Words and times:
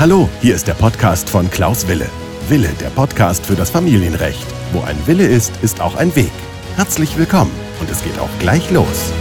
Hallo, 0.00 0.30
hier 0.40 0.54
ist 0.54 0.66
der 0.66 0.72
Podcast 0.72 1.28
von 1.28 1.50
Klaus 1.50 1.86
Wille. 1.86 2.08
Wille, 2.48 2.70
der 2.80 2.88
Podcast 2.88 3.44
für 3.44 3.54
das 3.54 3.68
Familienrecht. 3.68 4.46
Wo 4.72 4.80
ein 4.80 4.96
Wille 5.06 5.26
ist, 5.26 5.54
ist 5.60 5.82
auch 5.82 5.94
ein 5.94 6.16
Weg. 6.16 6.32
Herzlich 6.76 7.18
willkommen 7.18 7.50
und 7.82 7.90
es 7.90 8.02
geht 8.02 8.18
auch 8.18 8.30
gleich 8.38 8.70
los. 8.70 9.12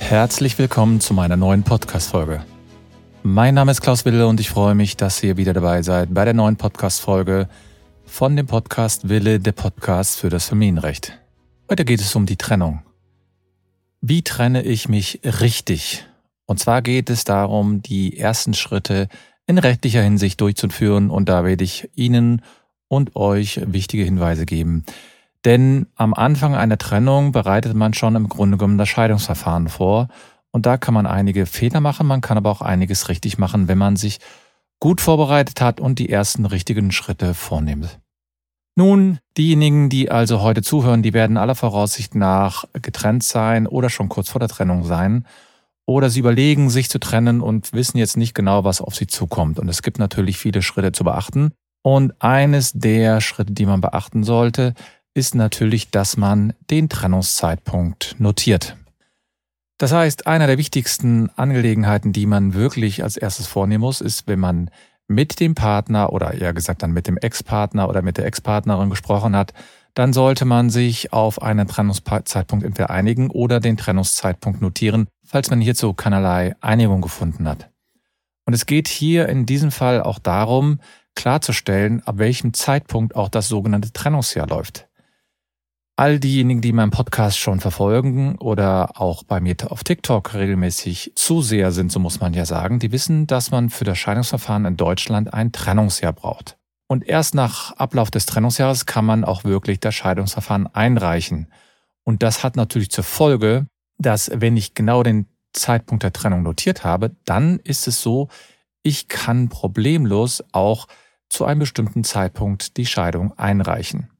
Herzlich 0.00 0.58
willkommen 0.58 1.00
zu 1.00 1.14
meiner 1.14 1.38
neuen 1.38 1.62
Podcast-Folge. 1.62 2.44
Mein 3.22 3.54
Name 3.54 3.72
ist 3.72 3.80
Klaus 3.80 4.04
Wille 4.04 4.26
und 4.26 4.38
ich 4.38 4.50
freue 4.50 4.74
mich, 4.74 4.98
dass 4.98 5.22
ihr 5.22 5.38
wieder 5.38 5.54
dabei 5.54 5.80
seid 5.80 6.12
bei 6.12 6.26
der 6.26 6.34
neuen 6.34 6.56
Podcast-Folge 6.56 7.48
von 8.04 8.36
dem 8.36 8.48
Podcast 8.48 9.08
Wille, 9.08 9.40
der 9.40 9.52
Podcast 9.52 10.20
für 10.20 10.28
das 10.28 10.50
Familienrecht. 10.50 11.18
Heute 11.70 11.86
geht 11.86 12.02
es 12.02 12.14
um 12.14 12.26
die 12.26 12.36
Trennung. 12.36 12.82
Wie 14.06 14.20
trenne 14.20 14.60
ich 14.60 14.86
mich 14.86 15.22
richtig? 15.24 16.04
Und 16.44 16.60
zwar 16.60 16.82
geht 16.82 17.08
es 17.08 17.24
darum, 17.24 17.80
die 17.80 18.18
ersten 18.18 18.52
Schritte 18.52 19.08
in 19.46 19.56
rechtlicher 19.56 20.02
Hinsicht 20.02 20.42
durchzuführen 20.42 21.08
und 21.08 21.30
da 21.30 21.42
werde 21.42 21.64
ich 21.64 21.88
Ihnen 21.94 22.42
und 22.86 23.16
euch 23.16 23.62
wichtige 23.64 24.04
Hinweise 24.04 24.44
geben. 24.44 24.84
Denn 25.46 25.86
am 25.94 26.12
Anfang 26.12 26.54
einer 26.54 26.76
Trennung 26.76 27.32
bereitet 27.32 27.72
man 27.72 27.94
schon 27.94 28.14
im 28.14 28.28
Grunde 28.28 28.58
genommen 28.58 28.76
das 28.76 28.90
Scheidungsverfahren 28.90 29.68
vor 29.68 30.08
und 30.50 30.66
da 30.66 30.76
kann 30.76 30.92
man 30.92 31.06
einige 31.06 31.46
Fehler 31.46 31.80
machen, 31.80 32.06
man 32.06 32.20
kann 32.20 32.36
aber 32.36 32.50
auch 32.50 32.60
einiges 32.60 33.08
richtig 33.08 33.38
machen, 33.38 33.68
wenn 33.68 33.78
man 33.78 33.96
sich 33.96 34.18
gut 34.80 35.00
vorbereitet 35.00 35.62
hat 35.62 35.80
und 35.80 35.98
die 35.98 36.10
ersten 36.10 36.44
richtigen 36.44 36.92
Schritte 36.92 37.32
vornimmt. 37.32 37.98
Nun, 38.76 39.18
diejenigen, 39.36 39.88
die 39.88 40.10
also 40.10 40.40
heute 40.40 40.62
zuhören, 40.62 41.02
die 41.02 41.12
werden 41.12 41.36
aller 41.36 41.54
Voraussicht 41.54 42.14
nach 42.14 42.64
getrennt 42.72 43.22
sein 43.22 43.66
oder 43.66 43.88
schon 43.88 44.08
kurz 44.08 44.30
vor 44.30 44.40
der 44.40 44.48
Trennung 44.48 44.84
sein. 44.84 45.26
Oder 45.86 46.10
sie 46.10 46.20
überlegen, 46.20 46.70
sich 46.70 46.88
zu 46.88 46.98
trennen 46.98 47.40
und 47.40 47.72
wissen 47.72 47.98
jetzt 47.98 48.16
nicht 48.16 48.34
genau, 48.34 48.64
was 48.64 48.80
auf 48.80 48.96
sie 48.96 49.06
zukommt. 49.06 49.58
Und 49.58 49.68
es 49.68 49.82
gibt 49.82 49.98
natürlich 49.98 50.38
viele 50.38 50.62
Schritte 50.62 50.92
zu 50.92 51.04
beachten. 51.04 51.52
Und 51.82 52.14
eines 52.20 52.72
der 52.72 53.20
Schritte, 53.20 53.52
die 53.52 53.66
man 53.66 53.82
beachten 53.82 54.24
sollte, 54.24 54.74
ist 55.12 55.34
natürlich, 55.34 55.90
dass 55.90 56.16
man 56.16 56.54
den 56.70 56.88
Trennungszeitpunkt 56.88 58.16
notiert. 58.18 58.76
Das 59.78 59.92
heißt, 59.92 60.26
einer 60.26 60.46
der 60.46 60.58
wichtigsten 60.58 61.30
Angelegenheiten, 61.36 62.12
die 62.12 62.26
man 62.26 62.54
wirklich 62.54 63.02
als 63.02 63.16
erstes 63.16 63.46
vornehmen 63.46 63.82
muss, 63.82 64.00
ist, 64.00 64.26
wenn 64.26 64.40
man 64.40 64.70
mit 65.08 65.40
dem 65.40 65.54
Partner 65.54 66.12
oder 66.12 66.34
eher 66.34 66.52
gesagt 66.52 66.82
dann 66.82 66.92
mit 66.92 67.06
dem 67.06 67.16
Ex-Partner 67.16 67.88
oder 67.88 68.02
mit 68.02 68.18
der 68.18 68.26
Ex-Partnerin 68.26 68.90
gesprochen 68.90 69.36
hat, 69.36 69.52
dann 69.94 70.12
sollte 70.12 70.44
man 70.44 70.70
sich 70.70 71.12
auf 71.12 71.40
einen 71.40 71.68
Trennungszeitpunkt 71.68 72.64
entweder 72.64 72.90
einigen 72.90 73.30
oder 73.30 73.60
den 73.60 73.76
Trennungszeitpunkt 73.76 74.60
notieren, 74.60 75.06
falls 75.24 75.50
man 75.50 75.60
hierzu 75.60 75.94
keinerlei 75.94 76.56
Einigung 76.60 77.00
gefunden 77.00 77.48
hat. 77.48 77.70
Und 78.44 78.54
es 78.54 78.66
geht 78.66 78.88
hier 78.88 79.28
in 79.28 79.46
diesem 79.46 79.70
Fall 79.70 80.02
auch 80.02 80.18
darum, 80.18 80.80
klarzustellen, 81.14 82.02
ab 82.04 82.18
welchem 82.18 82.52
Zeitpunkt 82.52 83.14
auch 83.14 83.28
das 83.28 83.48
sogenannte 83.48 83.92
Trennungsjahr 83.92 84.48
läuft. 84.48 84.88
All 85.96 86.18
diejenigen, 86.18 86.60
die 86.60 86.72
meinen 86.72 86.90
Podcast 86.90 87.38
schon 87.38 87.60
verfolgen 87.60 88.34
oder 88.38 89.00
auch 89.00 89.22
bei 89.22 89.38
mir 89.38 89.54
auf 89.68 89.84
TikTok 89.84 90.34
regelmäßig 90.34 91.12
Zuseher 91.14 91.70
sind, 91.70 91.92
so 91.92 92.00
muss 92.00 92.18
man 92.18 92.34
ja 92.34 92.44
sagen, 92.44 92.80
die 92.80 92.90
wissen, 92.90 93.28
dass 93.28 93.52
man 93.52 93.70
für 93.70 93.84
das 93.84 93.96
Scheidungsverfahren 93.96 94.64
in 94.64 94.76
Deutschland 94.76 95.32
ein 95.32 95.52
Trennungsjahr 95.52 96.12
braucht. 96.12 96.58
Und 96.88 97.06
erst 97.06 97.36
nach 97.36 97.70
Ablauf 97.76 98.10
des 98.10 98.26
Trennungsjahres 98.26 98.86
kann 98.86 99.04
man 99.04 99.22
auch 99.24 99.44
wirklich 99.44 99.78
das 99.78 99.94
Scheidungsverfahren 99.94 100.66
einreichen. 100.66 101.46
Und 102.02 102.24
das 102.24 102.42
hat 102.42 102.56
natürlich 102.56 102.90
zur 102.90 103.04
Folge, 103.04 103.68
dass 103.96 104.32
wenn 104.34 104.56
ich 104.56 104.74
genau 104.74 105.04
den 105.04 105.26
Zeitpunkt 105.52 106.02
der 106.02 106.12
Trennung 106.12 106.42
notiert 106.42 106.82
habe, 106.82 107.14
dann 107.24 107.60
ist 107.60 107.86
es 107.86 108.02
so, 108.02 108.28
ich 108.82 109.06
kann 109.06 109.48
problemlos 109.48 110.42
auch 110.50 110.88
zu 111.28 111.44
einem 111.44 111.60
bestimmten 111.60 112.02
Zeitpunkt 112.02 112.78
die 112.78 112.86
Scheidung 112.86 113.38
einreichen. 113.38 114.10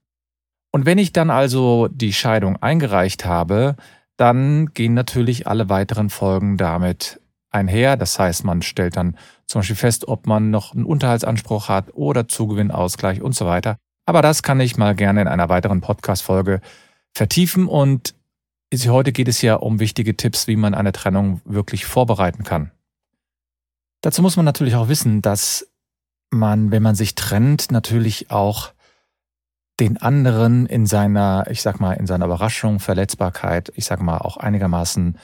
Und 0.74 0.86
wenn 0.86 0.98
ich 0.98 1.12
dann 1.12 1.30
also 1.30 1.86
die 1.86 2.12
Scheidung 2.12 2.60
eingereicht 2.60 3.24
habe, 3.24 3.76
dann 4.16 4.74
gehen 4.74 4.92
natürlich 4.92 5.46
alle 5.46 5.68
weiteren 5.68 6.10
Folgen 6.10 6.56
damit 6.56 7.20
einher. 7.52 7.96
Das 7.96 8.18
heißt, 8.18 8.42
man 8.42 8.60
stellt 8.60 8.96
dann 8.96 9.16
zum 9.46 9.60
Beispiel 9.60 9.76
fest, 9.76 10.08
ob 10.08 10.26
man 10.26 10.50
noch 10.50 10.74
einen 10.74 10.84
Unterhaltsanspruch 10.84 11.68
hat 11.68 11.94
oder 11.94 12.26
Zugewinnausgleich 12.26 13.22
und 13.22 13.36
so 13.36 13.46
weiter. 13.46 13.76
Aber 14.04 14.20
das 14.20 14.42
kann 14.42 14.58
ich 14.58 14.76
mal 14.76 14.96
gerne 14.96 15.20
in 15.20 15.28
einer 15.28 15.48
weiteren 15.48 15.80
Podcast-Folge 15.80 16.60
vertiefen. 17.12 17.68
Und 17.68 18.16
heute 18.74 19.12
geht 19.12 19.28
es 19.28 19.42
ja 19.42 19.54
um 19.54 19.78
wichtige 19.78 20.16
Tipps, 20.16 20.48
wie 20.48 20.56
man 20.56 20.74
eine 20.74 20.90
Trennung 20.90 21.40
wirklich 21.44 21.84
vorbereiten 21.84 22.42
kann. 22.42 22.72
Dazu 24.00 24.22
muss 24.22 24.34
man 24.34 24.44
natürlich 24.44 24.74
auch 24.74 24.88
wissen, 24.88 25.22
dass 25.22 25.68
man, 26.30 26.72
wenn 26.72 26.82
man 26.82 26.96
sich 26.96 27.14
trennt, 27.14 27.70
natürlich 27.70 28.32
auch 28.32 28.73
den 29.80 29.96
anderen 29.96 30.66
in 30.66 30.86
seiner, 30.86 31.46
ich 31.50 31.62
sag 31.62 31.80
mal, 31.80 31.94
in 31.94 32.06
seiner 32.06 32.26
Überraschung, 32.26 32.80
Verletzbarkeit, 32.80 33.72
ich 33.74 33.84
sag 33.84 34.00
mal, 34.00 34.18
auch 34.18 34.36
einigermaßen 34.36 35.18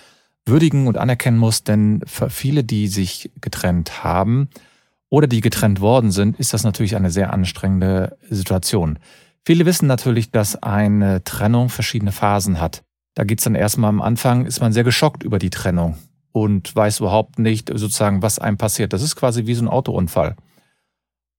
würdigen 0.46 0.86
und 0.86 0.98
anerkennen 0.98 1.38
muss, 1.38 1.62
denn 1.64 2.02
für 2.06 2.30
viele, 2.30 2.64
die 2.64 2.88
sich 2.88 3.30
getrennt 3.40 4.02
haben 4.02 4.48
oder 5.08 5.26
die 5.26 5.40
getrennt 5.40 5.80
worden 5.80 6.10
sind, 6.10 6.38
ist 6.40 6.52
das 6.52 6.64
natürlich 6.64 6.96
eine 6.96 7.10
sehr 7.10 7.32
anstrengende 7.32 8.16
Situation. 8.28 8.98
Viele 9.44 9.66
wissen 9.66 9.86
natürlich, 9.86 10.30
dass 10.30 10.62
eine 10.62 11.24
Trennung 11.24 11.68
verschiedene 11.68 12.12
Phasen 12.12 12.60
hat. 12.60 12.82
Da 13.14 13.24
geht's 13.24 13.44
dann 13.44 13.54
erstmal 13.54 13.88
am 13.88 14.00
Anfang, 14.00 14.46
ist 14.46 14.60
man 14.60 14.72
sehr 14.72 14.84
geschockt 14.84 15.22
über 15.22 15.38
die 15.38 15.50
Trennung 15.50 15.96
und 16.32 16.74
weiß 16.74 17.00
überhaupt 17.00 17.38
nicht 17.38 17.68
sozusagen, 17.68 18.22
was 18.22 18.38
einem 18.38 18.56
passiert. 18.56 18.92
Das 18.92 19.02
ist 19.02 19.16
quasi 19.16 19.46
wie 19.46 19.54
so 19.54 19.64
ein 19.64 19.68
Autounfall. 19.68 20.36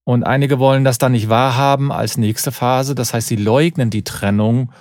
Und 0.04 0.24
einige 0.24 0.58
wollen 0.58 0.84
das 0.84 0.98
dann 0.98 1.12
nicht 1.12 1.28
wahrhaben 1.28 1.92
als 1.92 2.16
nächste 2.16 2.50
Phase. 2.50 2.94
Das 2.94 3.14
heißt, 3.14 3.28
sie 3.28 3.36
leugnen 3.36 3.90
die 3.90 4.02
Trennung 4.02 4.72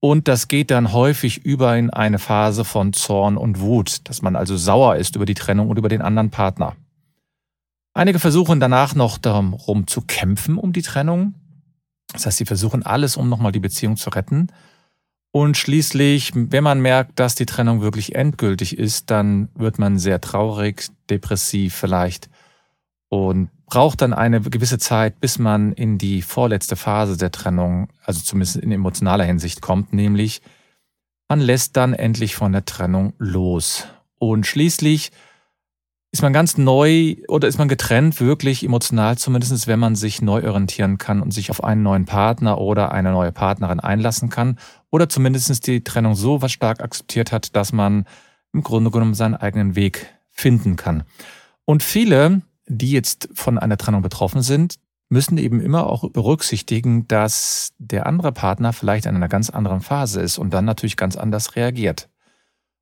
und 0.00 0.28
das 0.28 0.48
geht 0.48 0.70
dann 0.70 0.92
häufig 0.92 1.44
über 1.44 1.76
in 1.76 1.90
eine 1.90 2.18
Phase 2.18 2.64
von 2.64 2.92
Zorn 2.92 3.36
und 3.36 3.60
Wut, 3.60 4.08
dass 4.08 4.22
man 4.22 4.36
also 4.36 4.56
sauer 4.56 4.96
ist 4.96 5.16
über 5.16 5.24
die 5.24 5.34
Trennung 5.34 5.68
und 5.68 5.78
über 5.78 5.88
den 5.88 6.02
anderen 6.02 6.30
Partner. 6.30 6.76
Einige 7.94 8.18
versuchen 8.18 8.60
danach 8.60 8.94
noch 8.94 9.16
darum 9.16 9.86
zu 9.86 10.02
kämpfen 10.02 10.58
um 10.58 10.74
die 10.74 10.82
Trennung. 10.82 11.34
Das 12.12 12.26
heißt, 12.26 12.36
sie 12.36 12.44
versuchen 12.44 12.84
alles, 12.84 13.16
um 13.16 13.28
nochmal 13.30 13.52
die 13.52 13.60
Beziehung 13.60 13.96
zu 13.96 14.10
retten. 14.10 14.48
Und 15.32 15.56
schließlich, 15.56 16.32
wenn 16.34 16.62
man 16.62 16.80
merkt, 16.80 17.18
dass 17.18 17.34
die 17.34 17.46
Trennung 17.46 17.80
wirklich 17.80 18.14
endgültig 18.14 18.78
ist, 18.78 19.10
dann 19.10 19.48
wird 19.54 19.78
man 19.78 19.98
sehr 19.98 20.20
traurig, 20.20 20.88
depressiv 21.10 21.74
vielleicht 21.74 22.28
und 23.08 23.50
braucht 23.66 24.00
dann 24.00 24.14
eine 24.14 24.40
gewisse 24.40 24.78
Zeit, 24.78 25.20
bis 25.20 25.38
man 25.38 25.72
in 25.72 25.98
die 25.98 26.22
vorletzte 26.22 26.76
Phase 26.76 27.16
der 27.16 27.32
Trennung, 27.32 27.88
also 28.04 28.20
zumindest 28.20 28.56
in 28.56 28.72
emotionaler 28.72 29.24
Hinsicht 29.24 29.60
kommt, 29.60 29.92
nämlich 29.92 30.40
man 31.28 31.40
lässt 31.40 31.76
dann 31.76 31.92
endlich 31.92 32.36
von 32.36 32.52
der 32.52 32.64
Trennung 32.64 33.12
los. 33.18 33.86
Und 34.18 34.46
schließlich 34.46 35.10
ist 36.12 36.22
man 36.22 36.32
ganz 36.32 36.56
neu 36.56 37.16
oder 37.28 37.48
ist 37.48 37.58
man 37.58 37.68
getrennt, 37.68 38.20
wirklich 38.20 38.62
emotional, 38.64 39.18
zumindest 39.18 39.66
wenn 39.66 39.80
man 39.80 39.96
sich 39.96 40.22
neu 40.22 40.46
orientieren 40.48 40.98
kann 40.98 41.20
und 41.20 41.32
sich 41.32 41.50
auf 41.50 41.62
einen 41.62 41.82
neuen 41.82 42.04
Partner 42.04 42.58
oder 42.58 42.92
eine 42.92 43.10
neue 43.10 43.32
Partnerin 43.32 43.80
einlassen 43.80 44.30
kann 44.30 44.58
oder 44.90 45.08
zumindest 45.08 45.66
die 45.66 45.82
Trennung 45.82 46.14
so 46.14 46.40
was 46.40 46.52
stark 46.52 46.80
akzeptiert 46.80 47.32
hat, 47.32 47.56
dass 47.56 47.72
man 47.72 48.06
im 48.52 48.62
Grunde 48.62 48.90
genommen 48.90 49.14
seinen 49.14 49.34
eigenen 49.34 49.74
Weg 49.74 50.06
finden 50.30 50.76
kann. 50.76 51.02
Und 51.64 51.82
viele 51.82 52.42
die 52.68 52.90
jetzt 52.90 53.28
von 53.34 53.58
einer 53.58 53.76
Trennung 53.76 54.02
betroffen 54.02 54.42
sind, 54.42 54.76
müssen 55.08 55.38
eben 55.38 55.60
immer 55.60 55.86
auch 55.86 56.10
berücksichtigen, 56.10 57.06
dass 57.06 57.72
der 57.78 58.06
andere 58.06 58.32
Partner 58.32 58.72
vielleicht 58.72 59.06
in 59.06 59.14
einer 59.14 59.28
ganz 59.28 59.50
anderen 59.50 59.80
Phase 59.80 60.20
ist 60.20 60.38
und 60.38 60.52
dann 60.52 60.64
natürlich 60.64 60.96
ganz 60.96 61.16
anders 61.16 61.54
reagiert. 61.54 62.08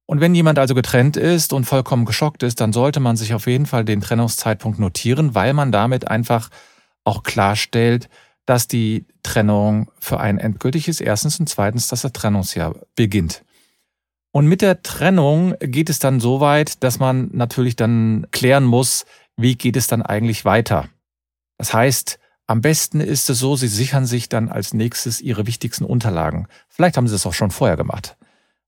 Und 0.07 0.21
wenn 0.21 0.35
jemand 0.35 0.59
also 0.59 0.75
getrennt 0.75 1.17
ist 1.17 1.53
und 1.53 1.65
vollkommen 1.65 2.05
geschockt 2.05 2.43
ist, 2.43 2.61
dann 2.61 2.73
sollte 2.73 3.01
man 3.01 3.17
sich 3.17 3.35
auf 3.35 3.47
jeden 3.47 3.67
Fall 3.67 3.85
den 3.85 4.01
Trennungszeitpunkt 4.01 4.79
notieren, 4.79 5.35
weil 5.35 5.55
man 5.55 5.73
damit 5.73 6.09
einfach 6.09 6.51
auch 7.05 7.23
klarstellt, 7.23 8.09
dass 8.47 8.69
die 8.69 9.07
Trennung 9.23 9.91
für 9.99 10.21
einen 10.21 10.39
endgültig 10.39 10.89
ist, 10.89 11.01
erstens 11.01 11.41
und 11.41 11.49
zweitens, 11.49 11.89
dass 11.89 12.03
das 12.03 12.13
Trennungsjahr 12.13 12.75
beginnt. 12.95 13.43
Und 14.31 14.47
mit 14.47 14.63
der 14.63 14.83
Trennung 14.83 15.55
geht 15.61 15.89
es 15.89 16.01
dann 16.01 16.21
so 16.21 16.41
weit, 16.41 16.83
dass 16.83 16.99
man 16.99 17.31
natürlich 17.33 17.77
dann 17.77 18.27
klären 18.33 18.65
muss, 18.65 19.07
wie 19.37 19.57
geht 19.57 19.77
es 19.77 19.87
dann 19.87 20.03
eigentlich 20.03 20.45
weiter? 20.45 20.89
Das 21.59 21.73
heißt, 21.73 22.19
am 22.47 22.61
besten 22.61 23.01
ist 23.01 23.31
es 23.31 23.39
so, 23.39 23.57
Sie 23.57 23.69
sichern 23.69 24.07
sich 24.07 24.29
dann 24.29 24.49
als 24.49 24.75
nächstes 24.75 25.21
Ihre 25.21 25.47
wichtigsten 25.47 25.85
Unterlagen. 25.85 26.47
Vielleicht 26.69 26.97
haben 26.97 27.09
Sie 27.09 27.15
es 27.15 27.27
auch 27.27 27.33
schon 27.33 27.51
vorher 27.51 27.77
gemacht. 27.77 28.17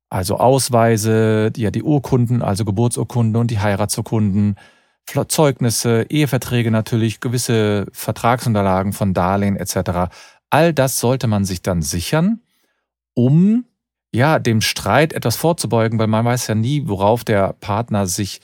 Also 0.08 0.38
Ausweise, 0.38 1.52
ja, 1.56 1.70
die 1.70 1.82
Urkunden, 1.82 2.42
also 2.42 2.64
Geburtsurkunden 2.64 3.36
und 3.40 3.50
die 3.50 3.58
Heiratsurkunden, 3.58 4.56
Zeugnisse, 5.28 6.06
Eheverträge 6.08 6.70
natürlich, 6.70 7.20
gewisse 7.20 7.86
Vertragsunterlagen 7.92 8.92
von 8.92 9.14
Darlehen 9.14 9.56
etc. 9.56 10.10
All 10.50 10.72
das 10.72 10.98
sollte 10.98 11.26
man 11.26 11.44
sich 11.44 11.62
dann 11.62 11.82
sichern, 11.82 12.40
um 13.14 13.64
ja, 14.12 14.38
dem 14.38 14.60
Streit 14.62 15.12
etwas 15.12 15.36
vorzubeugen, 15.36 15.98
weil 15.98 16.06
man 16.06 16.24
weiß 16.24 16.46
ja 16.46 16.54
nie, 16.54 16.88
worauf 16.88 17.22
der 17.22 17.52
Partner 17.52 18.06
sich 18.06 18.40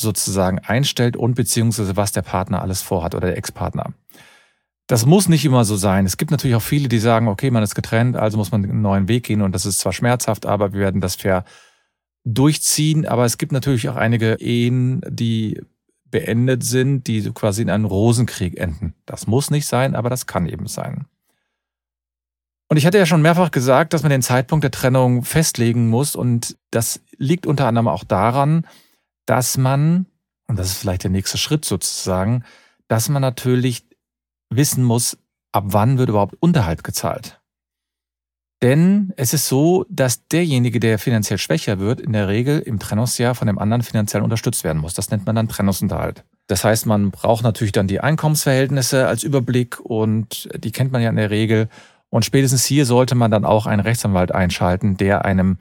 sozusagen 0.00 0.58
einstellt 0.58 1.16
und 1.16 1.34
beziehungsweise 1.34 1.96
was 1.96 2.12
der 2.12 2.22
Partner 2.22 2.62
alles 2.62 2.82
vorhat 2.82 3.14
oder 3.14 3.28
der 3.28 3.36
Ex-Partner. 3.36 3.92
Das 4.86 5.06
muss 5.06 5.28
nicht 5.28 5.44
immer 5.44 5.64
so 5.64 5.76
sein. 5.76 6.04
Es 6.04 6.16
gibt 6.16 6.30
natürlich 6.30 6.56
auch 6.56 6.62
viele, 6.62 6.88
die 6.88 6.98
sagen, 6.98 7.28
okay, 7.28 7.50
man 7.50 7.62
ist 7.62 7.74
getrennt, 7.74 8.16
also 8.16 8.36
muss 8.36 8.52
man 8.52 8.64
einen 8.64 8.82
neuen 8.82 9.08
Weg 9.08 9.24
gehen 9.24 9.40
und 9.40 9.52
das 9.52 9.66
ist 9.66 9.78
zwar 9.78 9.92
schmerzhaft, 9.92 10.46
aber 10.46 10.72
wir 10.72 10.80
werden 10.80 11.00
das 11.00 11.16
fair 11.16 11.44
durchziehen. 12.24 13.06
Aber 13.06 13.24
es 13.24 13.38
gibt 13.38 13.52
natürlich 13.52 13.88
auch 13.88 13.96
einige 13.96 14.34
Ehen, 14.40 15.00
die 15.08 15.60
beendet 16.10 16.64
sind, 16.64 17.06
die 17.06 17.30
quasi 17.32 17.62
in 17.62 17.70
einem 17.70 17.86
Rosenkrieg 17.86 18.58
enden. 18.58 18.94
Das 19.06 19.26
muss 19.26 19.50
nicht 19.50 19.66
sein, 19.66 19.94
aber 19.94 20.10
das 20.10 20.26
kann 20.26 20.46
eben 20.46 20.66
sein. 20.66 21.06
Und 22.68 22.76
ich 22.76 22.86
hatte 22.86 22.98
ja 22.98 23.06
schon 23.06 23.22
mehrfach 23.22 23.50
gesagt, 23.50 23.92
dass 23.92 24.02
man 24.02 24.10
den 24.10 24.22
Zeitpunkt 24.22 24.64
der 24.64 24.70
Trennung 24.70 25.22
festlegen 25.24 25.88
muss. 25.88 26.16
Und 26.16 26.56
das 26.70 27.00
liegt 27.16 27.46
unter 27.46 27.66
anderem 27.66 27.88
auch 27.88 28.04
daran, 28.04 28.66
dass 29.26 29.56
man, 29.56 30.06
und 30.46 30.58
das 30.58 30.68
ist 30.68 30.78
vielleicht 30.78 31.04
der 31.04 31.10
nächste 31.10 31.38
Schritt 31.38 31.64
sozusagen, 31.64 32.44
dass 32.88 33.08
man 33.08 33.22
natürlich 33.22 33.86
wissen 34.50 34.84
muss, 34.84 35.16
ab 35.52 35.64
wann 35.68 35.98
wird 35.98 36.08
überhaupt 36.08 36.36
Unterhalt 36.40 36.84
gezahlt. 36.84 37.40
Denn 38.62 39.12
es 39.16 39.34
ist 39.34 39.46
so, 39.46 39.84
dass 39.90 40.26
derjenige, 40.28 40.80
der 40.80 40.98
finanziell 40.98 41.38
schwächer 41.38 41.78
wird, 41.78 42.00
in 42.00 42.12
der 42.12 42.28
Regel 42.28 42.60
im 42.60 42.78
Trennungsjahr 42.78 43.34
von 43.34 43.46
dem 43.46 43.58
anderen 43.58 43.82
finanziell 43.82 44.22
unterstützt 44.22 44.64
werden 44.64 44.80
muss. 44.80 44.94
Das 44.94 45.10
nennt 45.10 45.26
man 45.26 45.36
dann 45.36 45.48
Trennungsunterhalt. 45.48 46.24
Das 46.46 46.64
heißt, 46.64 46.86
man 46.86 47.10
braucht 47.10 47.42
natürlich 47.42 47.72
dann 47.72 47.88
die 47.88 48.00
Einkommensverhältnisse 48.00 49.06
als 49.06 49.22
Überblick 49.22 49.80
und 49.80 50.48
die 50.56 50.72
kennt 50.72 50.92
man 50.92 51.02
ja 51.02 51.10
in 51.10 51.16
der 51.16 51.30
Regel. 51.30 51.68
Und 52.10 52.24
spätestens 52.24 52.64
hier 52.64 52.86
sollte 52.86 53.14
man 53.14 53.30
dann 53.30 53.44
auch 53.44 53.66
einen 53.66 53.80
Rechtsanwalt 53.80 54.32
einschalten, 54.32 54.96
der 54.96 55.24
einem 55.24 55.58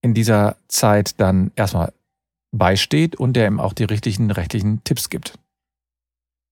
in 0.00 0.14
dieser 0.14 0.56
Zeit 0.68 1.20
dann 1.20 1.52
erstmal 1.54 1.92
beisteht 2.52 3.16
und 3.16 3.34
der 3.34 3.46
ihm 3.46 3.60
auch 3.60 3.72
die 3.72 3.84
richtigen 3.84 4.30
rechtlichen 4.30 4.84
Tipps 4.84 5.10
gibt. 5.10 5.38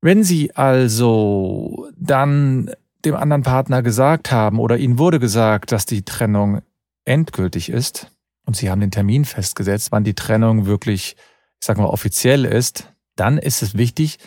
Wenn 0.03 0.25
Sie 0.25 0.55
also 0.57 1.89
dann 1.97 2.71
dem 3.05 3.15
anderen 3.15 3.43
Partner 3.43 3.83
gesagt 3.83 4.33
haben 4.33 4.59
oder 4.59 4.79
Ihnen 4.79 4.99
wurde 4.99 5.21
gesagt, 5.21 5.73
dass 5.73 5.87
die 5.87 6.03
Trennung 6.03 6.63
endgültig 7.05 7.69
ist 7.69 8.11
und 8.47 8.57
Sie 8.57 8.71
haben 8.71 8.81
den 8.81 8.91
Termin 8.91 9.25
festgesetzt, 9.25 9.93
wann 9.93 10.05
die 10.05 10.15
Trennung 10.15 10.67
wirklich, 10.67 11.17
ich 11.61 11.67
sag 11.67 11.77
mal, 11.77 11.87
offiziell 11.87 12.45
ist, 12.45 12.93
dann 13.17 13.39
ist 13.39 13.63
es 13.63 13.77
wichtig, 13.77 14.19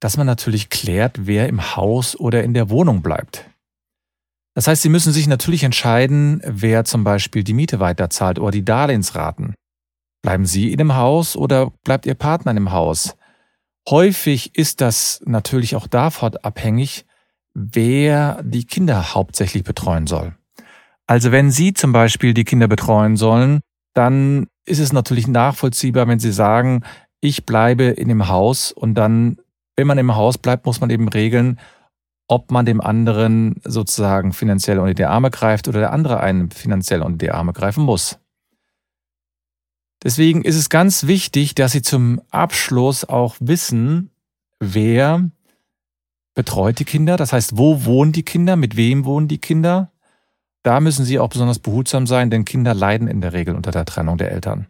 dass 0.00 0.16
man 0.16 0.26
natürlich 0.26 0.68
klärt, 0.68 1.26
wer 1.26 1.48
im 1.48 1.76
Haus 1.76 2.18
oder 2.18 2.42
in 2.42 2.54
der 2.54 2.68
Wohnung 2.68 3.02
bleibt. 3.02 3.48
Das 4.54 4.66
heißt, 4.66 4.82
Sie 4.82 4.90
müssen 4.90 5.12
sich 5.12 5.26
natürlich 5.26 5.62
entscheiden, 5.64 6.42
wer 6.44 6.84
zum 6.84 7.04
Beispiel 7.04 7.42
die 7.42 7.54
Miete 7.54 7.80
weiterzahlt 7.80 8.38
oder 8.38 8.50
die 8.50 8.64
Darlehensraten. 8.64 9.54
Bleiben 10.22 10.46
Sie 10.46 10.70
in 10.70 10.78
dem 10.78 10.94
Haus 10.94 11.36
oder 11.36 11.72
bleibt 11.84 12.06
Ihr 12.06 12.14
Partner 12.14 12.52
in 12.52 12.56
dem 12.56 12.72
Haus? 12.72 13.16
Häufig 13.90 14.56
ist 14.56 14.80
das 14.80 15.20
natürlich 15.24 15.74
auch 15.74 15.88
davon 15.88 16.36
abhängig, 16.36 17.04
wer 17.54 18.40
die 18.44 18.64
Kinder 18.64 19.14
hauptsächlich 19.14 19.64
betreuen 19.64 20.06
soll. 20.06 20.34
Also 21.08 21.32
wenn 21.32 21.50
Sie 21.50 21.74
zum 21.74 21.92
Beispiel 21.92 22.34
die 22.34 22.44
Kinder 22.44 22.68
betreuen 22.68 23.16
sollen, 23.16 23.60
dann 23.94 24.46
ist 24.64 24.78
es 24.78 24.92
natürlich 24.92 25.26
nachvollziehbar, 25.26 26.06
wenn 26.06 26.20
Sie 26.20 26.32
sagen, 26.32 26.84
ich 27.20 27.44
bleibe 27.44 27.84
in 27.84 28.08
dem 28.08 28.28
Haus 28.28 28.70
und 28.70 28.94
dann, 28.94 29.38
wenn 29.76 29.88
man 29.88 29.98
im 29.98 30.14
Haus 30.14 30.38
bleibt, 30.38 30.66
muss 30.66 30.80
man 30.80 30.90
eben 30.90 31.08
regeln, 31.08 31.58
ob 32.28 32.52
man 32.52 32.64
dem 32.64 32.80
anderen 32.80 33.60
sozusagen 33.64 34.32
finanziell 34.32 34.78
unter 34.78 34.94
die 34.94 35.04
Arme 35.04 35.30
greift 35.30 35.66
oder 35.66 35.80
der 35.80 35.92
andere 35.92 36.20
einen 36.20 36.50
finanziell 36.50 37.02
unter 37.02 37.18
die 37.18 37.30
Arme 37.32 37.52
greifen 37.52 37.84
muss. 37.84 38.21
Deswegen 40.02 40.42
ist 40.42 40.56
es 40.56 40.68
ganz 40.68 41.06
wichtig, 41.06 41.54
dass 41.54 41.72
Sie 41.72 41.82
zum 41.82 42.20
Abschluss 42.30 43.04
auch 43.04 43.36
wissen, 43.38 44.10
wer 44.58 45.30
betreut 46.34 46.78
die 46.78 46.84
Kinder. 46.84 47.16
Das 47.16 47.32
heißt, 47.32 47.56
wo 47.56 47.84
wohnen 47.84 48.12
die 48.12 48.24
Kinder, 48.24 48.56
mit 48.56 48.76
wem 48.76 49.04
wohnen 49.04 49.28
die 49.28 49.38
Kinder. 49.38 49.92
Da 50.62 50.80
müssen 50.80 51.04
Sie 51.04 51.18
auch 51.18 51.28
besonders 51.28 51.58
behutsam 51.58 52.06
sein, 52.06 52.30
denn 52.30 52.44
Kinder 52.44 52.74
leiden 52.74 53.08
in 53.08 53.20
der 53.20 53.32
Regel 53.32 53.54
unter 53.54 53.70
der 53.70 53.84
Trennung 53.84 54.18
der 54.18 54.32
Eltern. 54.32 54.66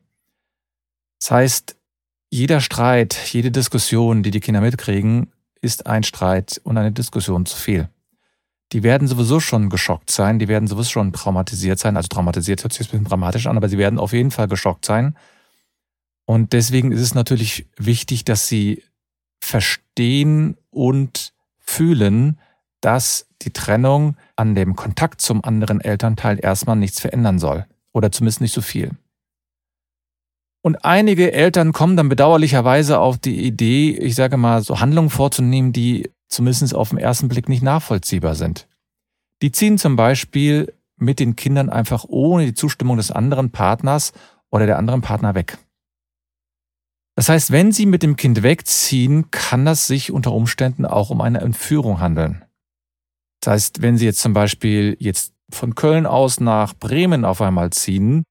Das 1.20 1.31
heißt, 1.31 1.76
jeder 2.31 2.61
Streit, 2.61 3.14
jede 3.32 3.50
Diskussion, 3.50 4.23
die 4.23 4.31
die 4.31 4.40
Kinder 4.40 4.61
mitkriegen, 4.61 5.32
ist 5.61 5.87
ein 5.87 6.02
Streit 6.02 6.61
und 6.64 6.76
eine 6.76 6.93
Diskussion 6.93 7.46
zu 7.46 7.56
viel. 7.56 7.88
Die 8.72 8.82
werden 8.82 9.06
sowieso 9.06 9.38
schon 9.38 9.69
geschockt 9.69 10.10
sein, 10.10 10.38
die 10.38 10.48
werden 10.48 10.66
sowieso 10.66 10.90
schon 10.90 11.12
traumatisiert 11.12 11.78
sein. 11.78 11.96
Also 11.96 12.08
traumatisiert 12.08 12.62
hört 12.64 12.72
sich 12.72 12.88
ein 12.88 12.90
bisschen 12.90 13.04
dramatisch 13.04 13.46
an, 13.46 13.56
aber 13.56 13.69
sie 13.69 13.78
werden 13.78 13.98
auf 13.98 14.12
jeden 14.12 14.30
Fall 14.30 14.48
geschockt 14.48 14.86
sein. 14.86 15.14
Und 16.24 16.52
deswegen 16.52 16.92
ist 16.92 17.00
es 17.00 17.14
natürlich 17.14 17.69
wichtig, 17.76 18.24
dass 18.24 18.48
sie 18.48 18.82
verstehen 19.40 20.56
und 20.70 21.34
fühlen, 21.58 22.38
dass 22.80 23.26
die 23.42 23.52
Trennung 23.52 24.16
an 24.36 24.54
dem 24.54 24.74
Kontakt 24.76 25.20
zum 25.20 25.44
anderen 25.44 25.80
Elternteil 25.80 26.38
erstmal 26.42 26.76
nichts 26.76 27.00
verändern 27.00 27.38
soll. 27.38 27.66
Oder 27.92 28.10
zumindest 28.10 28.40
nicht 28.40 28.54
so 28.54 28.62
viel. 28.62 28.92
Und 30.62 30.84
einige 30.84 31.32
Eltern 31.32 31.72
kommen 31.72 31.96
dann 31.96 32.08
bedauerlicherweise 32.08 33.00
auf 33.00 33.19
die 33.19 33.44
Idee, 33.44 33.90
ich 33.90 34.14
sage 34.14 34.36
mal, 34.36 34.62
so 34.62 34.80
Handlungen 34.80 35.10
vorzunehmen, 35.10 35.72
die 35.72 36.08
zumindest 36.32 36.75
auf 36.75 36.90
den 36.90 36.99
ersten 36.99 37.29
Blick 37.29 37.49
nicht 37.49 37.62
nachvollziehbar 37.62 38.34
sind. 38.34 38.67
Die 39.43 39.52
ziehen 39.52 39.79
zum 39.79 39.96
Beispiel 39.96 40.73
mit 40.96 41.19
den 41.19 41.37
Kindern 41.37 41.69
einfach 41.69 42.05
ohne 42.08 42.46
die 42.46 42.55
Zustimmung 42.55 42.96
des 42.96 43.11
anderen 43.11 43.50
Partners 43.50 44.12
oder 44.50 44.67
der 44.67 44.79
anderen 44.79 45.02
Partner 45.02 45.34
weg. 45.34 45.58
Das 47.14 47.29
heißt, 47.29 47.50
wenn 47.50 47.73
sie 47.73 47.87
mit 47.87 48.02
dem 48.02 48.17
Kind 48.17 48.43
wegziehen, 48.43 49.31
kann 49.31 49.64
das 49.64 49.87
sich 49.87 50.12
unter 50.12 50.32
Umständen 50.32 50.87
auch 50.87 51.11
um 51.11 51.20
eine 51.20 51.40
Entführung 51.40 52.00
handeln. 52.00 52.44
Das 53.40 53.52
heißt, 53.52 53.82
wenn 53.82 53.99
sie 53.99 54.06
jetzt 54.06 54.20
zum 54.20 54.32
Beispiel 54.32 54.96
jetzt 54.99 55.34
von 55.50 55.75
Köln 55.75 56.06
aus 56.06 56.40
nach 56.40 56.73
Bremen 56.75 57.25
auf 57.25 57.43
einmal 57.43 57.70
ziehen, 57.70 58.25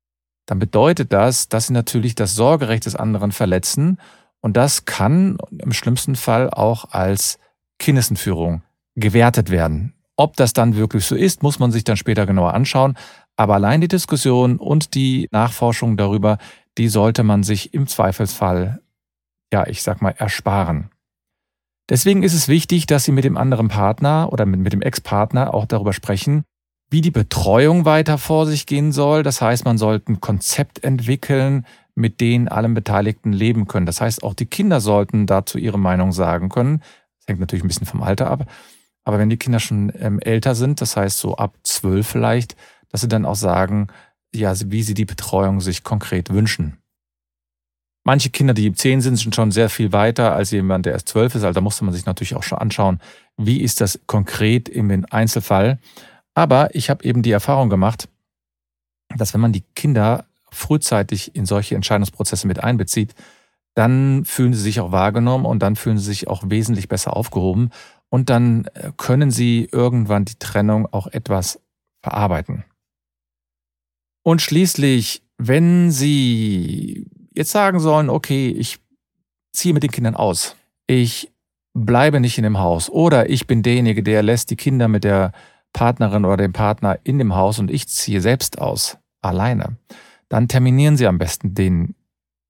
dann 0.48 0.58
bedeutet 0.58 1.14
das, 1.14 1.50
dass 1.50 1.68
sie 1.68 1.74
natürlich 1.74 2.16
das 2.16 2.34
Sorgerecht 2.36 2.86
des 2.86 2.96
anderen 2.96 3.32
verletzen 3.32 4.00
und 4.40 4.58
das 4.58 4.86
kann 4.86 5.38
im 5.60 5.72
schlimmsten 5.72 6.16
Fall 6.16 6.50
auch 6.50 6.92
als 6.92 7.38
Kindesentführung 7.82 8.62
gewertet 8.96 9.50
werden. 9.50 9.94
Ob 10.16 10.38
das 10.38 10.54
dann 10.54 10.76
wirklich 10.76 11.04
so 11.06 11.16
ist, 11.16 11.44
muss 11.44 11.60
man 11.60 11.72
sich 11.72 11.84
dann 11.84 11.98
später 11.98 12.26
genauer 12.26 12.54
anschauen. 12.54 12.96
Aber 13.36 13.56
allein 13.56 13.82
die 13.82 13.88
Diskussion 13.88 14.58
und 14.58 14.94
die 14.94 15.28
Nachforschung 15.32 15.98
darüber, 15.98 16.38
die 16.78 16.88
sollte 16.88 17.24
man 17.24 17.44
sich 17.44 17.74
im 17.74 17.88
Zweifelsfall, 17.88 18.82
ja, 19.52 19.66
ich 19.68 19.82
sag 19.82 20.02
mal, 20.02 20.12
ersparen. 20.12 20.92
Deswegen 21.90 22.24
ist 22.24 22.36
es 22.36 22.48
wichtig, 22.48 22.86
dass 22.86 23.04
Sie 23.04 23.12
mit 23.12 23.24
dem 23.24 23.36
anderen 23.36 23.68
Partner 23.68 24.32
oder 24.32 24.46
mit, 24.46 24.60
mit 24.60 24.74
dem 24.74 24.82
Ex-Partner 24.82 25.54
auch 25.54 25.66
darüber 25.66 25.92
sprechen, 25.92 26.44
wie 26.92 27.02
die 27.02 27.12
Betreuung 27.12 27.86
weiter 27.86 28.18
vor 28.18 28.46
sich 28.46 28.66
gehen 28.68 28.92
soll. 28.92 29.24
Das 29.24 29.42
heißt, 29.42 29.66
man 29.66 29.78
sollte 29.78 30.12
ein 30.12 30.22
Konzept 30.22 30.84
entwickeln, 30.84 31.66
mit 31.96 32.22
dem 32.22 32.48
allen 32.48 32.74
Beteiligten 32.74 33.34
leben 33.34 33.68
können. 33.68 33.86
Das 33.86 34.02
heißt, 34.02 34.24
auch 34.24 34.34
die 34.34 34.46
Kinder 34.46 34.80
sollten 34.82 35.26
dazu 35.26 35.58
ihre 35.58 35.80
Meinung 35.80 36.12
sagen 36.12 36.50
können. 36.50 36.82
Das 37.22 37.28
hängt 37.28 37.40
natürlich 37.40 37.64
ein 37.64 37.68
bisschen 37.68 37.88
vom 37.88 38.04
Alter 38.04 38.30
ab. 38.30 38.50
Aber 39.04 39.20
wenn 39.20 39.30
die 39.30 39.38
Kinder 39.38 39.60
schon 39.60 39.92
ähm, 39.98 40.20
älter 40.20 40.56
sind, 40.56 40.82
das 40.82 40.98
heißt 40.98 41.18
so 41.18 41.36
ab 41.36 41.56
zwölf 41.64 42.08
vielleicht, 42.08 42.56
dass 42.90 43.02
sie 43.02 43.08
dann 43.08 43.26
auch 43.26 43.36
sagen, 43.36 43.88
ja, 44.34 44.54
wie 44.66 44.84
sie 44.84 44.94
die 44.94 45.06
Betreuung 45.06 45.62
sich 45.62 45.84
konkret 45.84 46.30
wünschen. 46.32 46.78
Manche 48.04 48.32
Kinder, 48.32 48.54
die 48.54 48.74
zehn 48.74 49.02
sind, 49.02 49.18
sind 49.18 49.36
schon 49.36 49.52
sehr 49.52 49.70
viel 49.70 49.92
weiter 49.92 50.34
als 50.34 50.52
jemand, 50.52 50.86
der 50.86 50.94
erst 50.94 51.10
zwölf 51.10 51.36
ist. 51.36 51.44
Also 51.44 51.54
da 51.54 51.62
musste 51.62 51.86
man 51.86 51.94
sich 51.94 52.06
natürlich 52.06 52.36
auch 52.36 52.44
schon 52.44 52.58
anschauen, 52.58 53.00
wie 53.38 53.62
ist 53.62 53.80
das 53.80 54.00
konkret 54.08 54.70
im 54.70 55.06
Einzelfall. 55.12 55.80
Aber 56.34 56.74
ich 56.74 56.90
habe 56.90 57.04
eben 57.04 57.22
die 57.22 57.32
Erfahrung 57.32 57.70
gemacht, 57.70 58.08
dass 59.16 59.34
wenn 59.34 59.42
man 59.42 59.52
die 59.52 59.64
Kinder 59.76 60.26
frühzeitig 60.50 61.36
in 61.36 61.46
solche 61.46 61.76
Entscheidungsprozesse 61.76 62.48
mit 62.48 62.64
einbezieht, 62.64 63.14
dann 63.74 64.26
fühlen 64.26 64.54
sie 64.54 64.62
sich 64.62 64.80
auch 64.80 64.92
wahrgenommen 64.92 65.46
und 65.46 65.60
dann 65.62 65.76
fühlen 65.76 65.98
sie 65.98 66.06
sich 66.06 66.28
auch 66.28 66.44
wesentlich 66.48 66.88
besser 66.88 67.16
aufgehoben 67.16 67.70
und 68.10 68.30
dann 68.30 68.66
äh, 68.74 68.92
können 68.98 69.32
sie 69.32 69.70
irgendwann 69.72 70.26
die 70.26 70.38
Trennung 70.40 70.88
auch 70.92 71.08
etwas 71.08 71.60
verarbeiten. 72.02 72.66
Und 74.24 74.42
schließlich, 74.42 75.24
wenn 75.38 75.92
sie 75.92 77.08
jetzt 77.34 77.52
sagen 77.52 77.80
sollen, 77.80 78.10
okay, 78.10 78.50
ich 78.50 78.80
ziehe 79.54 79.74
mit 79.74 79.84
den 79.84 79.92
Kindern 79.92 80.16
aus, 80.16 80.56
ich 80.88 81.32
bleibe 81.74 82.20
nicht 82.20 82.38
in 82.38 82.44
dem 82.44 82.60
Haus 82.60 82.90
oder 82.90 83.30
ich 83.30 83.48
bin 83.48 83.64
derjenige, 83.64 84.04
der 84.04 84.22
lässt 84.22 84.52
die 84.52 84.58
Kinder 84.58 84.88
mit 84.88 85.04
der 85.04 85.32
Partnerin 85.74 86.26
oder 86.26 86.38
dem 86.38 86.54
Partner 86.54 87.00
in 87.04 87.18
dem 87.18 87.34
Haus 87.34 87.60
und 87.60 87.72
ich 87.72 87.88
ziehe 87.88 88.22
selbst 88.22 88.60
aus, 88.60 88.98
alleine, 89.22 89.78
dann 90.28 90.48
terminieren 90.48 90.98
Sie 90.98 91.08
am 91.08 91.18
besten 91.18 91.56
den 91.56 91.96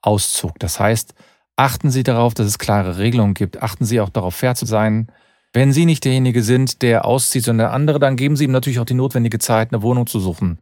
Auszug. 0.02 0.60
Das 0.60 0.80
heißt, 0.80 1.14
achten 1.56 1.92
Sie 1.92 2.04
darauf, 2.04 2.34
dass 2.34 2.48
es 2.48 2.60
klare 2.60 2.98
Regelungen 2.98 3.34
gibt. 3.34 3.62
Achten 3.62 3.86
Sie 3.86 4.00
auch 4.00 4.10
darauf, 4.10 4.36
fair 4.36 4.56
zu 4.56 4.66
sein. 4.66 5.08
Wenn 5.54 5.74
Sie 5.74 5.86
nicht 5.86 6.06
derjenige 6.06 6.44
sind, 6.44 6.82
der 6.82 7.06
auszieht, 7.06 7.44
sondern 7.44 7.68
der 7.68 7.74
andere, 7.74 8.00
dann 8.00 8.16
geben 8.16 8.36
Sie 8.36 8.46
ihm 8.46 8.52
natürlich 8.52 8.80
auch 8.80 8.86
die 8.86 8.94
notwendige 8.94 9.40
Zeit, 9.40 9.72
eine 9.72 9.82
Wohnung 9.82 10.08
zu 10.08 10.20
suchen. 10.20 10.60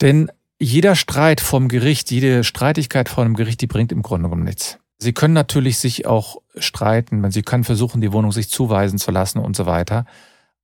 Denn 0.00 0.30
jeder 0.60 0.94
Streit 0.94 1.40
vom 1.40 1.68
Gericht, 1.68 2.10
jede 2.10 2.44
Streitigkeit 2.44 3.08
vor 3.08 3.24
einem 3.24 3.34
Gericht, 3.34 3.60
die 3.60 3.66
bringt 3.66 3.92
im 3.92 4.02
Grunde 4.02 4.28
genommen 4.28 4.44
nichts. 4.44 4.78
Sie 4.98 5.12
können 5.12 5.34
natürlich 5.34 5.78
sich 5.78 6.06
auch 6.06 6.38
streiten, 6.56 7.30
Sie 7.30 7.42
können 7.42 7.64
versuchen, 7.64 8.00
die 8.00 8.12
Wohnung 8.12 8.32
sich 8.32 8.48
zuweisen 8.48 8.98
zu 8.98 9.12
lassen 9.12 9.38
und 9.38 9.54
so 9.54 9.66
weiter. 9.66 10.04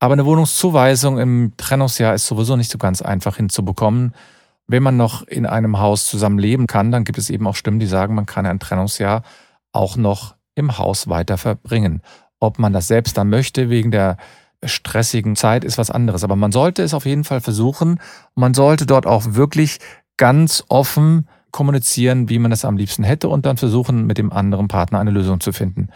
Aber 0.01 0.15
eine 0.15 0.25
Wohnungszuweisung 0.25 1.19
im 1.19 1.53
Trennungsjahr 1.57 2.15
ist 2.15 2.27
sowieso 2.27 2.57
nicht 2.57 2.71
so 2.71 2.79
ganz 2.79 3.01
einfach 3.01 3.37
hinzubekommen. 3.37 4.13
Wenn 4.67 4.83
man 4.83 4.97
noch 4.97 5.23
in 5.27 5.47
einem 5.47 5.79
Haus 5.79 6.07
zusammen 6.07 6.39
leben 6.39 6.67
kann, 6.67 6.91
dann 6.91 7.05
gibt 7.05 7.19
es 7.19 7.31
eben 7.31 7.47
auch 7.47 7.57
Stimmen, 7.57 7.81
die 7.81 7.87
sagen, 7.87 8.15
man 8.15 8.27
kann 8.27 8.47
ein 8.47 8.61
Trennungsjahr 8.61 9.23
auch 9.73 9.97
noch 9.97 10.37
im 10.55 10.79
Haus 10.79 11.09
weiter 11.09 11.37
verbringen. 11.37 12.01
Ob 12.41 12.59
man 12.59 12.73
das 12.73 12.89
selbst 12.89 13.17
dann 13.17 13.29
möchte, 13.29 13.69
wegen 13.69 13.91
der 13.91 14.17
stressigen 14.63 15.37
Zeit, 15.37 15.65
ist 15.65 15.79
was 15.79 15.91
anderes. 15.91 16.25
Aber 16.25 16.37
man 16.37 16.53
sollte 16.53 16.83
es 16.83 16.95
auf 16.95 17.05
jeden 17.05 17.25
Fall 17.25 17.41
versuchen. 17.41 18.01
Man 18.35 18.55
sollte 18.55 18.87
dort 18.87 19.07
auch 19.07 19.23
wirklich 19.35 19.79
ganz 20.17 20.65
offen 20.69 21.29
kommunizieren, 21.51 22.29
wie 22.29 22.39
man 22.39 22.53
es 22.53 22.65
am 22.65 22.77
liebsten 22.77 23.05
hätte 23.05 23.29
und 23.29 23.47
dann 23.47 23.57
versuchen, 23.57 24.07
mit 24.07 24.19
dem 24.19 24.33
anderen 24.33 24.69
Partner 24.69 24.99
eine 24.99 25.11
Lösung 25.11 25.41
zu 25.41 25.53
finden. 25.53 25.89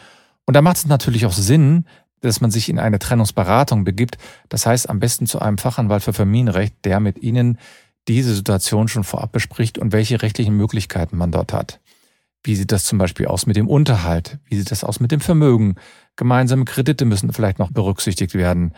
Und 0.45 0.55
da 0.55 0.63
macht 0.63 0.77
es 0.77 0.87
natürlich 0.87 1.27
auch 1.27 1.33
Sinn, 1.33 1.85
dass 2.21 2.41
man 2.41 2.51
sich 2.51 2.69
in 2.69 2.79
eine 2.79 2.99
Trennungsberatung 2.99 3.85
begibt. 3.85 4.19
Das 4.49 4.67
heißt, 4.67 4.89
am 4.89 5.01
besten 5.01 5.27
zu 5.27 5.41
einem 5.41 5.59
Fachanwalt 5.59 6.03
für 6.03 6.13
Familienrecht, 6.13 6.85
der 6.85 7.01
mit 7.01 7.19
Ihnen 7.19 7.59
diese 8.09 8.35
Situation 8.35 8.89
schon 8.89 9.05
vorab 9.05 9.33
bespricht 9.33 9.79
und 9.79 9.93
welche 9.93 10.23
rechtlichen 10.23 10.57
Möglichkeiten 10.57 11.17
man 11.17 11.31
dort 11.31 11.53
hat. 11.53 11.81
Wie 12.43 12.55
sieht 12.55 12.73
das 12.73 12.85
zum 12.85 12.99
Beispiel 12.99 13.27
aus 13.27 13.47
mit 13.47 13.57
dem 13.57 13.69
Unterhalt? 13.69 14.39
Wie 14.47 14.57
sieht 14.57 14.71
das 14.71 14.85
aus 14.85 15.01
mit 15.01 15.13
dem 15.13 15.21
Vermögen? 15.21 15.75
Gemeinsame 16.17 16.65
Kredite 16.65 17.05
müssen 17.05 17.33
vielleicht 17.33 17.59
noch 17.59 17.71
berücksichtigt 17.71 18.35
werden. 18.35 18.73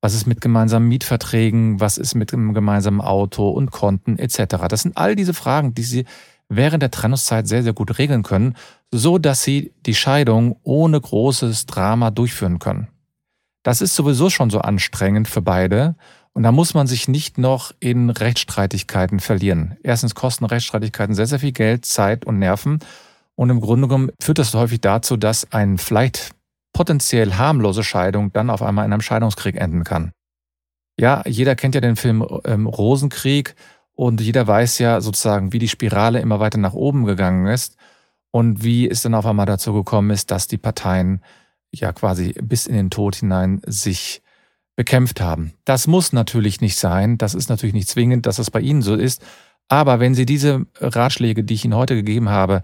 Was 0.00 0.14
ist 0.14 0.26
mit 0.26 0.40
gemeinsamen 0.40 0.88
Mietverträgen? 0.88 1.80
Was 1.80 1.96
ist 1.96 2.14
mit 2.14 2.34
einem 2.34 2.52
gemeinsamen 2.52 3.00
Auto 3.00 3.48
und 3.48 3.70
Konten 3.70 4.18
etc.? 4.18 4.68
Das 4.68 4.82
sind 4.82 4.96
all 4.96 5.16
diese 5.16 5.32
Fragen, 5.32 5.74
die 5.74 5.82
Sie 5.82 6.04
während 6.48 6.82
der 6.82 6.90
Trennungszeit 6.90 7.48
sehr, 7.48 7.62
sehr 7.62 7.72
gut 7.72 7.98
regeln 7.98 8.22
können, 8.22 8.54
so 8.90 9.18
dass 9.18 9.42
Sie 9.42 9.72
die 9.86 9.94
Scheidung 9.94 10.56
ohne 10.62 11.00
großes 11.00 11.66
Drama 11.66 12.10
durchführen 12.10 12.58
können. 12.58 12.88
Das 13.62 13.80
ist 13.80 13.94
sowieso 13.94 14.28
schon 14.28 14.50
so 14.50 14.58
anstrengend 14.58 15.26
für 15.26 15.40
beide 15.40 15.96
und 16.34 16.42
da 16.42 16.50
muss 16.50 16.74
man 16.74 16.88
sich 16.88 17.06
nicht 17.06 17.38
noch 17.38 17.72
in 17.78 18.10
Rechtsstreitigkeiten 18.10 19.20
verlieren. 19.20 19.76
Erstens 19.84 20.16
kosten 20.16 20.44
Rechtsstreitigkeiten 20.44 21.14
sehr, 21.14 21.26
sehr 21.26 21.38
viel 21.38 21.52
Geld, 21.52 21.86
Zeit 21.86 22.24
und 22.26 22.40
Nerven. 22.40 22.80
Und 23.36 23.50
im 23.50 23.60
Grunde 23.60 23.86
genommen 23.86 24.10
führt 24.20 24.38
das 24.38 24.52
häufig 24.52 24.80
dazu, 24.80 25.16
dass 25.16 25.52
ein 25.52 25.78
vielleicht 25.78 26.32
potenziell 26.72 27.34
harmlose 27.34 27.84
Scheidung 27.84 28.32
dann 28.32 28.50
auf 28.50 28.62
einmal 28.62 28.84
in 28.84 28.92
einem 28.92 29.00
Scheidungskrieg 29.00 29.56
enden 29.56 29.84
kann. 29.84 30.10
Ja, 30.98 31.22
jeder 31.24 31.54
kennt 31.54 31.76
ja 31.76 31.80
den 31.80 31.96
Film 31.96 32.26
ähm, 32.44 32.66
Rosenkrieg 32.66 33.54
und 33.94 34.20
jeder 34.20 34.46
weiß 34.46 34.80
ja 34.80 35.00
sozusagen, 35.00 35.52
wie 35.52 35.60
die 35.60 35.68
Spirale 35.68 36.20
immer 36.20 36.40
weiter 36.40 36.58
nach 36.58 36.74
oben 36.74 37.04
gegangen 37.04 37.46
ist 37.46 37.76
und 38.32 38.64
wie 38.64 38.88
es 38.90 39.02
dann 39.02 39.14
auf 39.14 39.26
einmal 39.26 39.46
dazu 39.46 39.72
gekommen 39.72 40.10
ist, 40.10 40.32
dass 40.32 40.48
die 40.48 40.58
Parteien 40.58 41.22
ja 41.72 41.92
quasi 41.92 42.34
bis 42.42 42.66
in 42.66 42.74
den 42.74 42.90
Tod 42.90 43.14
hinein 43.14 43.60
sich 43.66 44.23
bekämpft 44.76 45.20
haben. 45.20 45.52
Das 45.64 45.86
muss 45.86 46.12
natürlich 46.12 46.60
nicht 46.60 46.76
sein. 46.76 47.18
Das 47.18 47.34
ist 47.34 47.48
natürlich 47.48 47.74
nicht 47.74 47.88
zwingend, 47.88 48.26
dass 48.26 48.38
es 48.38 48.50
bei 48.50 48.60
Ihnen 48.60 48.82
so 48.82 48.94
ist. 48.94 49.22
Aber 49.68 50.00
wenn 50.00 50.14
Sie 50.14 50.26
diese 50.26 50.66
Ratschläge, 50.80 51.44
die 51.44 51.54
ich 51.54 51.64
Ihnen 51.64 51.74
heute 51.74 51.94
gegeben 51.94 52.28
habe, 52.28 52.62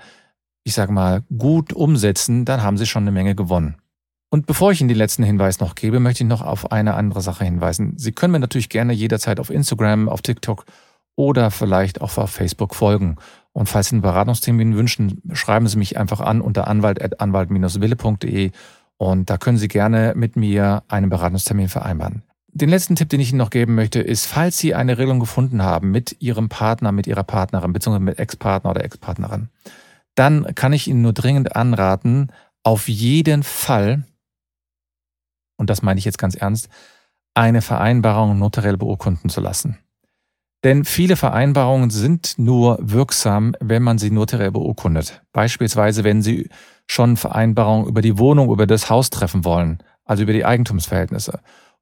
ich 0.64 0.74
sage 0.74 0.92
mal, 0.92 1.22
gut 1.36 1.72
umsetzen, 1.72 2.44
dann 2.44 2.62
haben 2.62 2.76
Sie 2.76 2.86
schon 2.86 3.04
eine 3.04 3.12
Menge 3.12 3.34
gewonnen. 3.34 3.76
Und 4.30 4.46
bevor 4.46 4.70
ich 4.70 4.80
Ihnen 4.80 4.88
den 4.88 4.98
letzten 4.98 5.24
Hinweis 5.24 5.60
noch 5.60 5.74
gebe, 5.74 5.98
möchte 5.98 6.22
ich 6.22 6.28
noch 6.28 6.42
auf 6.42 6.70
eine 6.70 6.94
andere 6.94 7.20
Sache 7.20 7.44
hinweisen. 7.44 7.94
Sie 7.96 8.12
können 8.12 8.32
mir 8.32 8.38
natürlich 8.38 8.68
gerne 8.68 8.92
jederzeit 8.92 9.40
auf 9.40 9.50
Instagram, 9.50 10.08
auf 10.08 10.22
TikTok 10.22 10.66
oder 11.16 11.50
vielleicht 11.50 12.00
auch 12.00 12.16
auf 12.16 12.30
Facebook 12.30 12.74
folgen. 12.74 13.16
Und 13.52 13.68
falls 13.68 13.88
Sie 13.88 13.96
einen 13.96 14.02
Beratungstermin 14.02 14.76
wünschen, 14.76 15.20
schreiben 15.32 15.66
Sie 15.66 15.78
mich 15.78 15.98
einfach 15.98 16.20
an 16.20 16.40
unter 16.40 16.68
anwalt.anwalt-wille.de 16.68 18.52
und 19.00 19.30
da 19.30 19.38
können 19.38 19.56
Sie 19.56 19.68
gerne 19.68 20.12
mit 20.14 20.36
mir 20.36 20.82
einen 20.88 21.08
Beratungstermin 21.08 21.70
vereinbaren. 21.70 22.22
Den 22.48 22.68
letzten 22.68 22.96
Tipp, 22.96 23.08
den 23.08 23.20
ich 23.20 23.30
Ihnen 23.30 23.38
noch 23.38 23.48
geben 23.48 23.74
möchte, 23.74 23.98
ist, 23.98 24.26
falls 24.26 24.58
Sie 24.58 24.74
eine 24.74 24.98
Regelung 24.98 25.20
gefunden 25.20 25.62
haben 25.62 25.90
mit 25.90 26.20
Ihrem 26.20 26.50
Partner, 26.50 26.92
mit 26.92 27.06
Ihrer 27.06 27.24
Partnerin, 27.24 27.72
beziehungsweise 27.72 28.04
mit 28.04 28.18
Ex-Partner 28.18 28.72
oder 28.72 28.84
Ex-Partnerin, 28.84 29.48
dann 30.16 30.54
kann 30.54 30.74
ich 30.74 30.86
Ihnen 30.86 31.00
nur 31.00 31.14
dringend 31.14 31.56
anraten, 31.56 32.30
auf 32.62 32.88
jeden 32.88 33.42
Fall, 33.42 34.04
und 35.56 35.70
das 35.70 35.80
meine 35.80 35.98
ich 35.98 36.04
jetzt 36.04 36.18
ganz 36.18 36.34
ernst, 36.34 36.68
eine 37.32 37.62
Vereinbarung 37.62 38.38
notariell 38.38 38.76
beurkunden 38.76 39.30
zu 39.30 39.40
lassen. 39.40 39.78
Denn 40.62 40.84
viele 40.84 41.16
Vereinbarungen 41.16 41.88
sind 41.88 42.34
nur 42.36 42.78
wirksam, 42.82 43.54
wenn 43.60 43.82
man 43.82 43.96
sie 43.96 44.10
notariell 44.10 44.50
beurkundet. 44.50 45.22
Beispielsweise, 45.32 46.04
wenn 46.04 46.20
Sie 46.20 46.50
schon 46.90 47.16
Vereinbarungen 47.16 47.86
über 47.86 48.02
die 48.02 48.18
Wohnung, 48.18 48.50
über 48.50 48.66
das 48.66 48.90
Haus 48.90 49.10
treffen 49.10 49.44
wollen, 49.44 49.78
also 50.04 50.24
über 50.24 50.32
die 50.32 50.44
Eigentumsverhältnisse. 50.44 51.38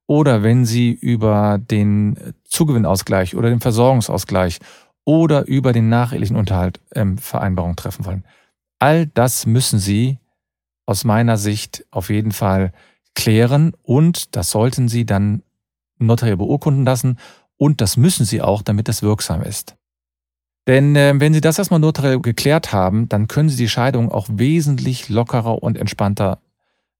Oder 0.06 0.42
wenn 0.42 0.66
Sie 0.66 0.90
über 0.90 1.58
den 1.58 2.34
Zugewinnausgleich 2.44 3.34
oder 3.34 3.48
den 3.48 3.60
Versorgungsausgleich 3.60 4.58
oder 5.06 5.46
über 5.46 5.72
den 5.72 5.88
nachehelichen 5.88 6.36
Unterhalt 6.36 6.80
ähm, 6.94 7.16
Vereinbarungen 7.16 7.76
treffen 7.76 8.04
wollen. 8.04 8.24
All 8.78 9.06
das 9.06 9.46
müssen 9.46 9.78
Sie 9.78 10.18
aus 10.84 11.04
meiner 11.04 11.38
Sicht 11.38 11.86
auf 11.90 12.10
jeden 12.10 12.32
Fall 12.32 12.72
klären 13.14 13.72
und 13.82 14.36
das 14.36 14.50
sollten 14.50 14.88
Sie 14.88 15.06
dann 15.06 15.42
notariell 15.98 16.36
beurkunden 16.36 16.84
lassen 16.84 17.18
und 17.56 17.80
das 17.80 17.96
müssen 17.96 18.26
Sie 18.26 18.42
auch, 18.42 18.60
damit 18.60 18.88
das 18.88 19.02
wirksam 19.02 19.40
ist. 19.40 19.77
Denn 20.68 20.94
äh, 20.96 21.14
wenn 21.16 21.32
Sie 21.32 21.40
das 21.40 21.58
erstmal 21.58 21.80
notariell 21.80 22.20
geklärt 22.20 22.72
haben, 22.72 23.08
dann 23.08 23.26
können 23.26 23.48
Sie 23.48 23.56
die 23.56 23.70
Scheidung 23.70 24.12
auch 24.12 24.28
wesentlich 24.30 25.08
lockerer 25.08 25.62
und 25.62 25.78
entspannter, 25.78 26.40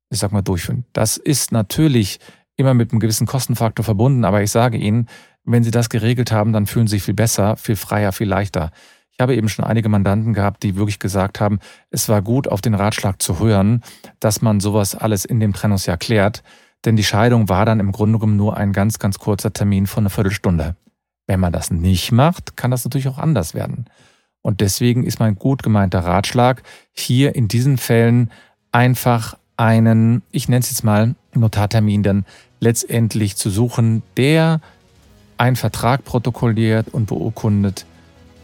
ich 0.09 0.19
sag 0.19 0.33
mal, 0.33 0.41
durchführen. 0.41 0.87
Das 0.95 1.19
ist 1.19 1.53
natürlich 1.53 2.19
immer 2.57 2.73
mit 2.73 2.91
einem 2.91 2.99
gewissen 2.99 3.27
Kostenfaktor 3.27 3.85
verbunden, 3.85 4.25
aber 4.25 4.43
ich 4.43 4.51
sage 4.51 4.79
Ihnen, 4.79 5.07
wenn 5.45 5.65
Sie 5.65 5.71
das 5.71 5.91
geregelt 5.91 6.33
haben, 6.33 6.55
dann 6.55 6.67
fühlen 6.67 6.87
Sie 6.87 6.97
sich 6.97 7.03
viel 7.03 7.15
besser, 7.15 7.59
viel 7.59 7.77
freier, 7.77 8.13
viel 8.13 8.27
leichter. 8.27 8.71
Ich 9.11 9.21
habe 9.21 9.37
eben 9.37 9.51
schon 9.51 9.67
einige 9.67 9.91
Mandanten 9.91 10.33
gehabt, 10.33 10.63
die 10.63 10.77
wirklich 10.77 10.99
gesagt 10.99 11.39
haben, 11.39 11.59
es 11.91 12.09
war 12.09 12.23
gut, 12.23 12.49
auf 12.49 12.63
den 12.63 12.75
Ratschlag 12.75 13.21
zu 13.21 13.39
hören, 13.39 13.83
dass 14.19 14.41
man 14.41 14.61
sowas 14.61 14.95
alles 14.95 15.27
in 15.27 15.41
dem 15.41 15.53
Trennungsjahr 15.53 15.99
klärt, 15.99 16.43
denn 16.87 16.97
die 16.97 17.05
Scheidung 17.05 17.51
war 17.51 17.67
dann 17.67 17.81
im 17.81 17.93
Grunde 17.93 18.19
genommen 18.19 18.39
nur 18.39 18.57
ein 18.57 18.73
ganz, 18.73 18.99
ganz 18.99 19.19
kurzer 19.19 19.53
Termin 19.53 19.87
von 19.87 20.05
einer 20.05 20.11
Viertelstunde. 20.11 20.75
Wenn 21.29 21.39
man 21.39 21.53
das 21.53 21.71
nicht 21.71 22.11
macht, 22.11 22.57
kann 22.57 22.73
das 22.73 22.85
natürlich 22.85 23.07
auch 23.07 23.19
anders 23.19 23.55
werden. 23.55 23.85
Und 24.43 24.61
deswegen 24.61 25.05
ist 25.05 25.21
mein 25.21 25.37
gut 25.37 25.63
gemeinter 25.63 26.01
Ratschlag, 26.01 26.63
hier 26.93 27.37
in 27.37 27.47
diesen 27.47 27.77
Fällen 27.79 28.31
einfach 28.73 29.37
einen, 29.57 30.23
ich 30.33 30.49
nenne 30.49 30.61
es 30.61 30.71
jetzt 30.71 30.85
mal, 30.85 31.15
Notartermin 31.35 32.03
dann 32.03 32.25
letztendlich 32.61 33.37
zu 33.37 33.51
suchen, 33.51 34.03
der 34.17 34.61
einen 35.37 35.57
Vertrag 35.57 36.05
protokolliert 36.05 36.89
und 36.89 37.07
beurkundet. 37.07 37.85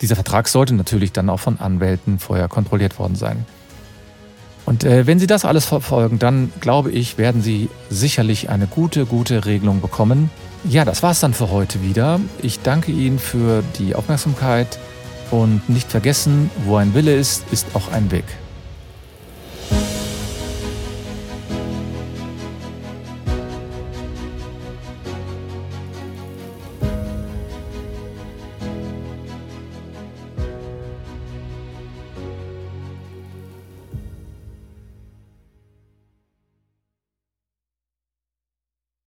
Dieser 0.03 0.15
Vertrag 0.15 0.47
sollte 0.49 0.75
natürlich 0.75 1.13
dann 1.13 1.31
auch 1.31 1.41
von 1.41 1.59
Anwälten 1.59 2.19
vorher 2.19 2.49
kontrolliert 2.49 2.99
worden 2.99 3.17
sein. 3.17 3.47
Und 4.67 4.85
äh, 4.85 5.07
wenn 5.07 5.19
Sie 5.19 5.27
das 5.27 5.45
alles 5.45 5.65
verfolgen, 5.65 6.19
dann 6.19 6.53
glaube 6.61 6.91
ich, 6.91 7.17
werden 7.17 7.43
Sie 7.43 7.71
sicherlich 7.89 8.51
eine 8.51 8.67
gute, 8.67 9.07
gute 9.07 9.47
Regelung 9.47 9.81
bekommen. 9.81 10.31
Ja, 10.69 10.85
das 10.87 11.03
war's 11.03 11.21
dann 11.21 11.35
für 11.35 11.51
heute 11.51 11.83
wieder. 11.83 12.21
Ich 12.41 12.61
danke 12.61 12.91
Ihnen 12.91 13.19
für 13.19 13.63
die 13.79 13.95
Aufmerksamkeit 13.95 14.79
und 15.31 15.69
nicht 15.69 15.91
vergessen, 15.91 16.51
wo 16.65 16.77
ein 16.77 16.95
Wille 16.95 17.15
ist, 17.15 17.45
ist 17.53 17.67
auch 17.75 17.93
ein 17.93 18.11
Weg. 18.11 18.25